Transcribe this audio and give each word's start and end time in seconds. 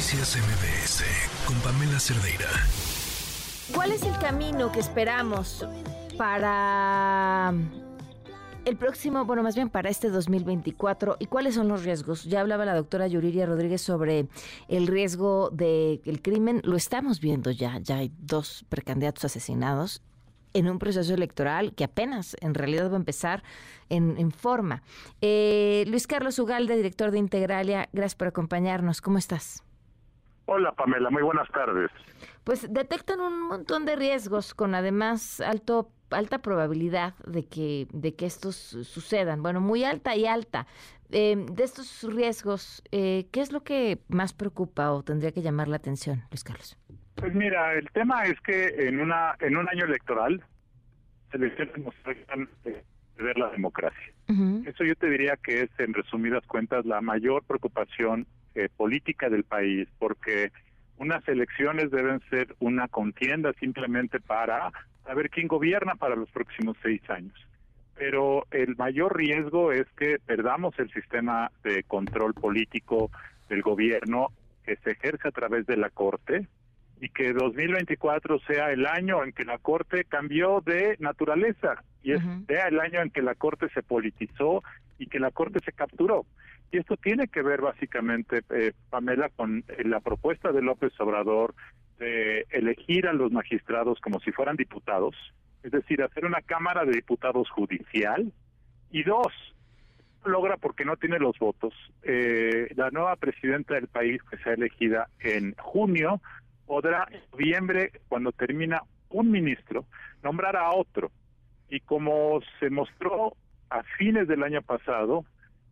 Noticias 0.00 0.38
MBS 0.38 1.04
con 1.44 1.56
Pamela 1.60 2.00
Cerdeira. 2.00 2.48
¿Cuál 3.74 3.92
es 3.92 4.02
el 4.02 4.16
camino 4.16 4.72
que 4.72 4.80
esperamos 4.80 5.66
para 6.16 7.52
el 8.64 8.76
próximo, 8.78 9.26
bueno, 9.26 9.42
más 9.42 9.56
bien 9.56 9.68
para 9.68 9.90
este 9.90 10.08
2024 10.08 11.18
y 11.18 11.26
cuáles 11.26 11.54
son 11.54 11.68
los 11.68 11.84
riesgos? 11.84 12.24
Ya 12.24 12.40
hablaba 12.40 12.64
la 12.64 12.74
doctora 12.74 13.08
Yuriria 13.08 13.44
Rodríguez 13.44 13.82
sobre 13.82 14.26
el 14.68 14.86
riesgo 14.86 15.50
del 15.50 16.22
crimen. 16.22 16.62
Lo 16.64 16.76
estamos 16.76 17.20
viendo 17.20 17.50
ya, 17.50 17.78
ya 17.78 17.98
hay 17.98 18.10
dos 18.20 18.64
precandidatos 18.70 19.26
asesinados 19.26 20.00
en 20.54 20.70
un 20.70 20.78
proceso 20.78 21.12
electoral 21.12 21.74
que 21.74 21.84
apenas 21.84 22.38
en 22.40 22.54
realidad 22.54 22.88
va 22.88 22.94
a 22.94 23.00
empezar 23.00 23.42
en, 23.90 24.32
forma. 24.32 24.82
Eh, 25.20 25.84
Luis 25.88 26.06
Carlos 26.06 26.38
Ugalde, 26.38 26.74
director 26.78 27.10
de 27.10 27.18
Integralia, 27.18 27.90
gracias 27.92 28.14
por 28.14 28.28
acompañarnos. 28.28 29.02
¿Cómo 29.02 29.18
estás? 29.18 29.62
Hola 30.52 30.72
Pamela, 30.72 31.10
muy 31.10 31.22
buenas 31.22 31.48
tardes. 31.52 31.92
Pues 32.42 32.66
detectan 32.72 33.20
un 33.20 33.40
montón 33.40 33.86
de 33.86 33.94
riesgos 33.94 34.52
con 34.52 34.74
además 34.74 35.40
alto 35.40 35.92
alta 36.10 36.42
probabilidad 36.42 37.14
de 37.24 37.46
que 37.46 37.86
de 37.92 38.16
que 38.16 38.26
estos 38.26 38.56
sucedan. 38.56 39.44
Bueno, 39.44 39.60
muy 39.60 39.84
alta 39.84 40.16
y 40.16 40.26
alta. 40.26 40.66
Eh, 41.12 41.36
de 41.52 41.62
estos 41.62 42.02
riesgos, 42.02 42.82
eh, 42.90 43.28
¿qué 43.30 43.42
es 43.42 43.52
lo 43.52 43.62
que 43.62 44.00
más 44.08 44.32
preocupa 44.32 44.90
o 44.90 45.04
tendría 45.04 45.30
que 45.30 45.40
llamar 45.40 45.68
la 45.68 45.76
atención, 45.76 46.24
Luis 46.32 46.42
Carlos? 46.42 46.76
Pues 47.14 47.32
mira, 47.32 47.74
el 47.74 47.88
tema 47.92 48.24
es 48.24 48.40
que 48.40 48.88
en 48.88 48.98
una 48.98 49.36
en 49.38 49.56
un 49.56 49.68
año 49.68 49.84
electoral 49.84 50.44
nos 51.32 51.94
ver 53.22 53.38
la 53.38 53.50
democracia. 53.50 54.12
Eso 54.64 54.84
yo 54.84 54.94
te 54.94 55.10
diría 55.10 55.36
que 55.36 55.62
es, 55.62 55.70
en 55.78 55.92
resumidas 55.92 56.46
cuentas, 56.46 56.86
la 56.86 57.00
mayor 57.00 57.42
preocupación 57.44 58.26
eh, 58.54 58.68
política 58.76 59.28
del 59.28 59.42
país, 59.42 59.88
porque 59.98 60.52
unas 60.98 61.26
elecciones 61.26 61.90
deben 61.90 62.20
ser 62.30 62.54
una 62.60 62.86
contienda 62.86 63.52
simplemente 63.54 64.20
para 64.20 64.70
saber 65.04 65.30
quién 65.30 65.48
gobierna 65.48 65.96
para 65.96 66.14
los 66.14 66.30
próximos 66.30 66.76
seis 66.82 67.00
años. 67.10 67.34
Pero 67.96 68.46
el 68.52 68.76
mayor 68.76 69.16
riesgo 69.16 69.72
es 69.72 69.86
que 69.98 70.18
perdamos 70.24 70.78
el 70.78 70.92
sistema 70.92 71.50
de 71.64 71.82
control 71.82 72.34
político 72.34 73.10
del 73.48 73.62
gobierno 73.62 74.28
que 74.64 74.76
se 74.76 74.92
ejerce 74.92 75.28
a 75.28 75.32
través 75.32 75.66
de 75.66 75.76
la 75.76 75.90
Corte, 75.90 76.46
y 77.00 77.08
que 77.08 77.32
2024 77.32 78.38
sea 78.40 78.70
el 78.72 78.86
año 78.86 79.24
en 79.24 79.32
que 79.32 79.44
la 79.44 79.58
Corte 79.58 80.04
cambió 80.04 80.60
de 80.60 80.96
naturaleza 80.98 81.82
y 82.02 82.12
sea 82.46 82.68
el 82.68 82.80
año 82.80 83.00
en 83.00 83.10
que 83.10 83.22
la 83.22 83.34
Corte 83.34 83.68
se 83.70 83.82
politizó 83.82 84.62
y 84.98 85.06
que 85.06 85.20
la 85.20 85.30
Corte 85.30 85.60
se 85.64 85.72
capturó. 85.72 86.26
Y 86.72 86.78
esto 86.78 86.96
tiene 86.96 87.28
que 87.28 87.42
ver 87.42 87.60
básicamente, 87.60 88.42
eh, 88.50 88.72
Pamela, 88.90 89.28
con 89.30 89.64
eh, 89.68 89.84
la 89.84 90.00
propuesta 90.00 90.52
de 90.52 90.62
López 90.62 90.92
Obrador 91.00 91.54
de 91.98 92.46
elegir 92.50 93.06
a 93.06 93.12
los 93.12 93.32
magistrados 93.32 94.00
como 94.00 94.20
si 94.20 94.32
fueran 94.32 94.56
diputados, 94.56 95.14
es 95.62 95.72
decir, 95.72 96.02
hacer 96.02 96.24
una 96.24 96.40
Cámara 96.40 96.84
de 96.84 96.92
Diputados 96.92 97.50
judicial. 97.50 98.32
Y 98.92 99.02
dos, 99.02 99.32
logra 100.24 100.56
porque 100.56 100.84
no 100.84 100.96
tiene 100.96 101.18
los 101.18 101.38
votos. 101.38 101.74
Eh, 102.02 102.72
la 102.76 102.90
nueva 102.90 103.16
presidenta 103.16 103.74
del 103.74 103.88
país, 103.88 104.22
que 104.24 104.38
sea 104.38 104.54
elegida 104.54 105.08
en 105.20 105.54
junio, 105.56 106.20
podrá 106.66 107.06
en 107.10 107.20
noviembre, 107.32 107.92
cuando 108.08 108.32
termina 108.32 108.82
un 109.10 109.30
ministro, 109.30 109.84
nombrar 110.22 110.56
a 110.56 110.70
otro. 110.70 111.10
Y 111.70 111.80
como 111.80 112.40
se 112.58 112.68
mostró 112.68 113.36
a 113.70 113.82
fines 113.96 114.28
del 114.28 114.42
año 114.42 114.60
pasado, 114.62 115.24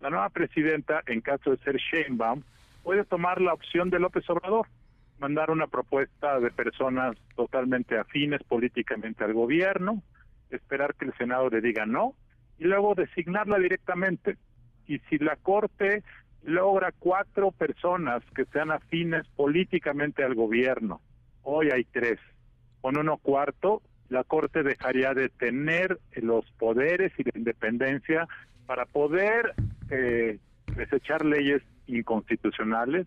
la 0.00 0.10
nueva 0.10 0.28
presidenta, 0.28 1.02
en 1.06 1.20
caso 1.20 1.52
de 1.52 1.56
ser 1.58 1.76
Sheinbaum, 1.76 2.42
puede 2.82 3.04
tomar 3.04 3.40
la 3.40 3.54
opción 3.54 3.90
de 3.90 4.00
López 4.00 4.28
Obrador, 4.28 4.66
mandar 5.18 5.50
una 5.50 5.68
propuesta 5.68 6.40
de 6.40 6.50
personas 6.50 7.16
totalmente 7.36 7.98
afines 7.98 8.42
políticamente 8.42 9.24
al 9.24 9.32
gobierno, 9.32 10.02
esperar 10.50 10.94
que 10.94 11.06
el 11.06 11.14
Senado 11.14 11.48
le 11.48 11.60
diga 11.60 11.86
no 11.86 12.14
y 12.58 12.64
luego 12.64 12.94
designarla 12.94 13.58
directamente. 13.58 14.36
Y 14.86 14.98
si 15.10 15.18
la 15.18 15.36
Corte 15.36 16.02
logra 16.42 16.92
cuatro 16.98 17.52
personas 17.52 18.22
que 18.34 18.44
sean 18.46 18.70
afines 18.70 19.26
políticamente 19.28 20.22
al 20.22 20.34
gobierno. 20.34 21.00
Hoy 21.42 21.70
hay 21.70 21.84
tres. 21.84 22.18
Con 22.80 22.98
uno 22.98 23.16
cuarto, 23.16 23.80
la 24.08 24.24
Corte 24.24 24.62
dejaría 24.62 25.14
de 25.14 25.28
tener 25.28 25.98
los 26.16 26.44
poderes 26.52 27.12
y 27.18 27.24
la 27.24 27.32
independencia 27.34 28.28
para 28.66 28.86
poder 28.86 29.54
eh, 29.90 30.38
desechar 30.76 31.24
leyes 31.24 31.62
inconstitucionales. 31.86 33.06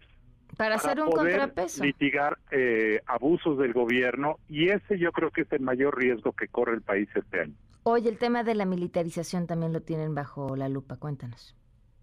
Para, 0.56 0.76
hacer 0.76 1.00
un 1.02 1.10
poder 1.10 1.40
contrapeso. 1.40 1.84
Litigar 1.84 2.38
eh, 2.52 3.02
abusos 3.06 3.58
del 3.58 3.74
gobierno 3.74 4.40
y 4.50 4.70
ese 4.70 4.98
yo 4.98 5.12
creo 5.12 5.30
que 5.30 5.42
es 5.42 5.52
el 5.52 5.62
mayor 5.62 5.98
riesgo 5.98 6.32
que 6.32 6.48
corre 6.48 6.74
el 6.74 6.82
país 6.82 7.10
este 7.14 7.42
año. 7.42 7.54
Hoy 7.84 8.08
el 8.08 8.18
tema 8.18 8.44
de 8.44 8.56
la 8.56 8.66
militarización 8.66 9.48
también 9.48 9.72
lo 9.72 9.82
tienen 9.82 10.16
bajo 10.16 10.56
la 10.56 10.68
lupa. 10.68 10.98
Cuéntanos. 10.98 11.56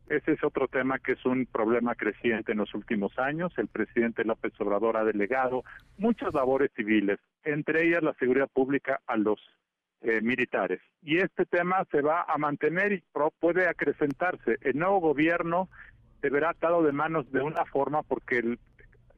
Ese 0.08 0.32
es 0.32 0.44
otro 0.44 0.68
tema 0.68 0.98
que 0.98 1.12
es 1.12 1.24
un 1.24 1.46
problema 1.46 1.94
creciente 1.94 2.52
en 2.52 2.58
los 2.58 2.74
últimos 2.74 3.18
años. 3.18 3.52
El 3.56 3.68
presidente 3.68 4.24
López 4.24 4.52
Obrador 4.60 4.98
ha 4.98 5.04
delegado 5.04 5.64
muchas 5.96 6.34
labores 6.34 6.70
civiles, 6.76 7.18
entre 7.44 7.86
ellas 7.86 8.02
la 8.02 8.14
seguridad 8.14 8.48
pública 8.48 9.00
a 9.06 9.16
los 9.16 9.38
eh, 10.00 10.20
militares. 10.20 10.80
Y 11.02 11.18
este 11.18 11.46
tema 11.46 11.86
se 11.90 12.02
va 12.02 12.24
a 12.28 12.36
mantener 12.38 12.92
y 12.92 13.04
puede 13.40 13.68
acrecentarse. 13.68 14.58
El 14.60 14.78
nuevo 14.78 15.00
gobierno 15.00 15.68
se 16.20 16.30
verá 16.30 16.50
atado 16.50 16.82
de 16.82 16.92
manos 16.92 17.30
de 17.32 17.40
una 17.40 17.64
forma 17.64 18.02
porque 18.02 18.58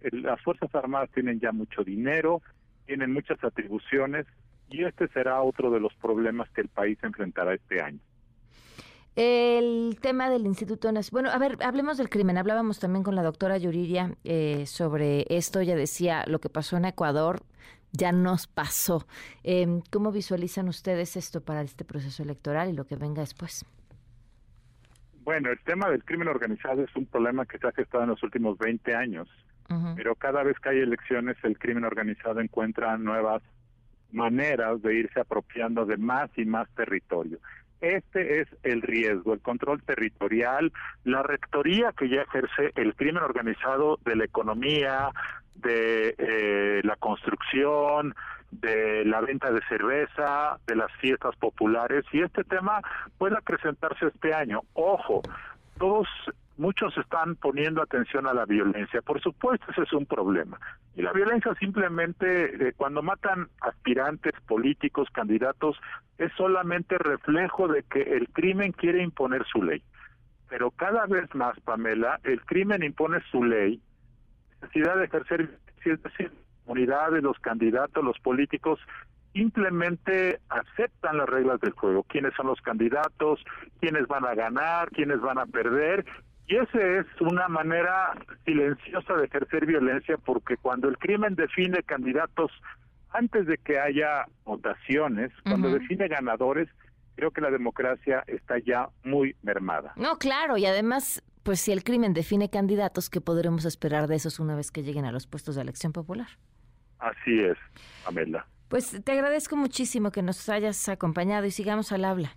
las 0.00 0.40
Fuerzas 0.42 0.74
Armadas 0.74 1.10
tienen 1.12 1.40
ya 1.40 1.52
mucho 1.52 1.82
dinero, 1.82 2.42
tienen 2.86 3.12
muchas 3.12 3.42
atribuciones 3.42 4.26
y 4.68 4.84
este 4.84 5.08
será 5.08 5.42
otro 5.42 5.70
de 5.70 5.80
los 5.80 5.94
problemas 5.94 6.48
que 6.50 6.60
el 6.60 6.68
país 6.68 6.98
enfrentará 7.02 7.54
este 7.54 7.82
año. 7.82 8.00
El 9.16 9.96
tema 10.02 10.28
del 10.28 10.44
Instituto. 10.44 10.90
Bueno, 11.10 11.30
a 11.30 11.38
ver, 11.38 11.56
hablemos 11.62 11.96
del 11.96 12.10
crimen. 12.10 12.36
Hablábamos 12.36 12.78
también 12.78 13.02
con 13.02 13.14
la 13.14 13.22
doctora 13.22 13.56
Yuriria 13.56 14.14
eh, 14.24 14.66
sobre 14.66 15.24
esto. 15.30 15.60
Ella 15.60 15.74
decía, 15.74 16.24
lo 16.26 16.38
que 16.38 16.50
pasó 16.50 16.76
en 16.76 16.84
Ecuador 16.84 17.40
ya 17.96 18.12
nos 18.12 18.46
pasó. 18.46 19.06
Em, 19.42 19.82
¿Cómo 19.90 20.12
visualizan 20.12 20.68
ustedes 20.68 21.16
esto 21.16 21.40
para 21.40 21.62
este 21.62 21.84
proceso 21.84 22.22
electoral 22.22 22.68
y 22.70 22.72
lo 22.72 22.86
que 22.86 22.96
venga 22.96 23.20
después? 23.20 23.64
Bueno, 25.22 25.50
el 25.50 25.58
tema 25.60 25.90
del 25.90 26.04
crimen 26.04 26.28
organizado 26.28 26.84
es 26.84 26.94
un 26.94 27.06
problema 27.06 27.46
que 27.46 27.58
se 27.58 27.66
ha 27.66 27.72
gestado 27.72 28.04
en 28.04 28.10
los 28.10 28.22
últimos 28.22 28.56
20 28.58 28.94
años, 28.94 29.28
pero 29.96 30.14
cada 30.14 30.44
vez 30.44 30.56
que 30.60 30.68
hay 30.68 30.78
elecciones 30.78 31.36
el 31.42 31.58
crimen 31.58 31.82
organizado 31.82 32.40
encuentra 32.40 32.96
nuevas 32.96 33.42
maneras 34.12 34.80
de 34.82 34.94
irse 34.94 35.18
apropiando 35.18 35.84
de 35.84 35.96
más 35.96 36.30
y 36.36 36.44
más 36.44 36.68
territorio. 36.76 37.40
Este 37.80 38.40
es 38.40 38.48
el 38.62 38.80
riesgo, 38.82 39.34
el 39.34 39.40
control 39.40 39.82
territorial, 39.82 40.72
la 41.04 41.22
rectoría 41.22 41.92
que 41.92 42.08
ya 42.08 42.22
ejerce 42.22 42.72
el 42.76 42.94
crimen 42.94 43.22
organizado 43.22 43.98
de 44.04 44.16
la 44.16 44.24
economía, 44.24 45.10
de 45.56 46.14
eh, 46.18 46.45
la 46.82 46.96
construcción, 46.96 48.14
de 48.50 49.04
la 49.04 49.20
venta 49.20 49.50
de 49.50 49.60
cerveza, 49.68 50.58
de 50.66 50.76
las 50.76 50.92
fiestas 51.00 51.34
populares, 51.36 52.04
y 52.12 52.22
este 52.22 52.44
tema 52.44 52.80
puede 53.18 53.36
acrecentarse 53.36 54.06
este 54.06 54.34
año. 54.34 54.62
Ojo, 54.74 55.22
todos 55.78 56.08
muchos 56.56 56.96
están 56.96 57.36
poniendo 57.36 57.82
atención 57.82 58.26
a 58.26 58.34
la 58.34 58.46
violencia. 58.46 59.02
Por 59.02 59.20
supuesto, 59.20 59.66
ese 59.70 59.82
es 59.82 59.92
un 59.92 60.06
problema. 60.06 60.58
Y 60.94 61.02
la 61.02 61.12
violencia 61.12 61.54
simplemente, 61.56 62.68
eh, 62.68 62.72
cuando 62.76 63.02
matan 63.02 63.48
aspirantes 63.60 64.32
políticos, 64.46 65.08
candidatos, 65.12 65.76
es 66.18 66.32
solamente 66.36 66.96
reflejo 66.98 67.68
de 67.68 67.82
que 67.82 68.00
el 68.00 68.28
crimen 68.30 68.72
quiere 68.72 69.02
imponer 69.02 69.44
su 69.46 69.62
ley. 69.62 69.82
Pero 70.48 70.70
cada 70.70 71.06
vez 71.06 71.34
más, 71.34 71.58
Pamela, 71.60 72.20
el 72.22 72.40
crimen 72.42 72.82
impone 72.82 73.20
su 73.30 73.42
ley, 73.42 73.80
necesidad 74.62 74.96
de 74.96 75.04
ejercer, 75.04 75.58
unidades, 76.66 77.22
los 77.22 77.38
candidatos, 77.38 78.04
los 78.04 78.18
políticos, 78.20 78.78
simplemente 79.32 80.40
aceptan 80.48 81.18
las 81.18 81.28
reglas 81.28 81.60
del 81.60 81.72
juego, 81.72 82.04
quiénes 82.04 82.32
son 82.34 82.46
los 82.46 82.60
candidatos, 82.62 83.44
quiénes 83.80 84.06
van 84.06 84.24
a 84.24 84.34
ganar, 84.34 84.90
quiénes 84.90 85.20
van 85.20 85.38
a 85.38 85.46
perder, 85.46 86.06
y 86.48 86.56
esa 86.56 86.78
es 86.78 87.06
una 87.20 87.48
manera 87.48 88.14
silenciosa 88.44 89.14
de 89.14 89.26
ejercer 89.26 89.66
violencia 89.66 90.16
porque 90.16 90.56
cuando 90.56 90.88
el 90.88 90.96
crimen 90.96 91.34
define 91.34 91.82
candidatos 91.82 92.52
antes 93.10 93.46
de 93.46 93.58
que 93.58 93.78
haya 93.80 94.26
votaciones, 94.44 95.32
cuando 95.42 95.70
define 95.70 96.06
ganadores, 96.06 96.68
creo 97.16 97.30
que 97.32 97.40
la 97.40 97.50
democracia 97.50 98.22
está 98.26 98.58
ya 98.58 98.90
muy 99.02 99.34
mermada. 99.42 99.92
No, 99.96 100.18
claro, 100.18 100.56
y 100.56 100.66
además, 100.66 101.22
pues 101.42 101.60
si 101.60 101.72
el 101.72 101.82
crimen 101.82 102.12
define 102.12 102.48
candidatos, 102.48 103.10
¿qué 103.10 103.20
podremos 103.20 103.64
esperar 103.64 104.06
de 104.06 104.16
esos 104.16 104.38
una 104.38 104.54
vez 104.54 104.70
que 104.70 104.82
lleguen 104.82 105.06
a 105.06 105.12
los 105.12 105.26
puestos 105.26 105.56
de 105.56 105.62
elección 105.62 105.92
popular? 105.92 106.28
Así 106.98 107.40
es, 107.40 107.56
Amela. 108.06 108.46
Pues 108.68 109.00
te 109.04 109.12
agradezco 109.12 109.56
muchísimo 109.56 110.10
que 110.10 110.22
nos 110.22 110.48
hayas 110.48 110.88
acompañado 110.88 111.46
y 111.46 111.50
sigamos 111.50 111.92
al 111.92 112.04
habla. 112.04 112.34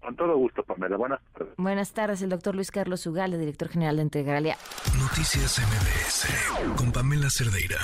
Con 0.00 0.16
todo 0.16 0.36
gusto, 0.36 0.62
Pamela. 0.62 0.96
Buenas 0.96 1.20
tardes. 1.34 1.54
Buenas 1.58 1.92
tardes, 1.92 2.22
el 2.22 2.30
doctor 2.30 2.54
Luis 2.54 2.70
Carlos 2.70 3.06
Ugal, 3.06 3.38
director 3.38 3.68
general 3.68 3.96
de 3.96 4.02
Integralia. 4.02 4.56
Noticias 4.98 5.58
MBS 5.58 6.76
con 6.76 6.90
Pamela 6.90 7.28
Cerdeira. 7.28 7.78